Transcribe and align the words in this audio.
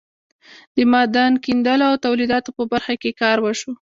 د 0.75 0.77
معدن 0.91 1.31
کیندلو 1.43 1.85
او 1.91 1.95
تولیداتو 2.05 2.49
په 2.57 2.63
برخه 2.71 2.93
کې 3.01 3.17
کار 3.21 3.37
وشو. 3.41 3.71